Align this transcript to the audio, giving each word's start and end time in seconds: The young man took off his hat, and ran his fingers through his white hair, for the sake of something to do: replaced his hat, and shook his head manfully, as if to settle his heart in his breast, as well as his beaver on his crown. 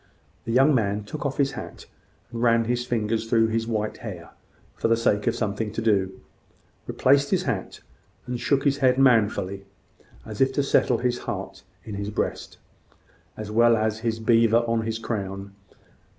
The 0.45 0.51
young 0.51 0.73
man 0.73 1.03
took 1.03 1.27
off 1.27 1.37
his 1.37 1.51
hat, 1.51 1.85
and 2.31 2.41
ran 2.41 2.65
his 2.65 2.87
fingers 2.87 3.29
through 3.29 3.49
his 3.49 3.67
white 3.67 3.97
hair, 3.97 4.31
for 4.73 4.87
the 4.87 4.97
sake 4.97 5.27
of 5.27 5.35
something 5.35 5.71
to 5.73 5.79
do: 5.83 6.19
replaced 6.87 7.29
his 7.29 7.43
hat, 7.43 7.81
and 8.25 8.39
shook 8.39 8.63
his 8.63 8.77
head 8.77 8.97
manfully, 8.97 9.63
as 10.25 10.41
if 10.41 10.51
to 10.53 10.63
settle 10.63 10.97
his 10.97 11.19
heart 11.29 11.61
in 11.83 11.93
his 11.93 12.09
breast, 12.09 12.57
as 13.37 13.51
well 13.51 13.77
as 13.77 13.99
his 13.99 14.17
beaver 14.19 14.63
on 14.67 14.87
his 14.87 14.97
crown. 14.97 15.53